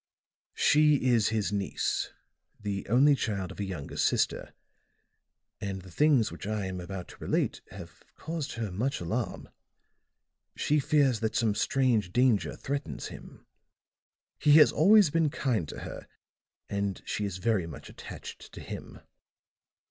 [0.55, 2.11] "She is his niece
[2.59, 4.55] the only child of a younger sister;
[5.59, 9.49] and the things which I am about to relate have caused her much alarm.
[10.55, 13.45] She fears that some strange danger threatens him.
[14.39, 16.07] He has always been kind to her,
[16.67, 19.01] and she is very much attached to him.